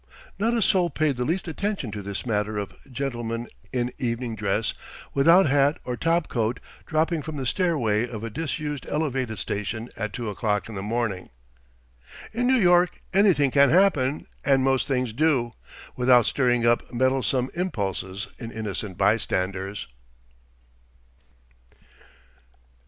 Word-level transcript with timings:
Not 0.39 0.55
a 0.55 0.63
soul 0.63 0.89
paid 0.89 1.15
the 1.17 1.25
least 1.25 1.47
attention 1.47 1.91
to 1.91 2.01
this 2.01 2.25
matter 2.25 2.57
of 2.57 2.73
a 2.85 2.89
gentleman 2.89 3.45
in 3.71 3.91
evening 3.99 4.35
dress 4.35 4.73
without 5.13 5.45
hat 5.45 5.77
or 5.83 5.95
top 5.95 6.27
coat 6.27 6.59
dropping 6.87 7.21
from 7.21 7.37
the 7.37 7.45
stairway 7.45 8.09
of 8.09 8.23
a 8.23 8.31
disused 8.31 8.87
elevated 8.89 9.37
station 9.37 9.91
at 9.95 10.11
two 10.11 10.27
o'clock 10.27 10.67
in 10.67 10.73
the 10.73 10.81
morning. 10.81 11.29
In 12.33 12.47
New 12.47 12.55
York 12.55 12.99
anything 13.13 13.51
can 13.51 13.69
happen, 13.69 14.25
and 14.43 14.63
most 14.63 14.87
things 14.87 15.13
do, 15.13 15.51
without 15.95 16.25
stirring 16.25 16.65
up 16.65 16.91
meddlesome 16.91 17.51
impulses 17.53 18.25
in 18.39 18.49
innocent 18.51 18.97
bystanders. 18.97 19.87